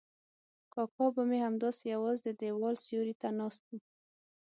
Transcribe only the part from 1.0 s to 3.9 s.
به مې همداسې یوازې د دیوال سیوري ته ناست و.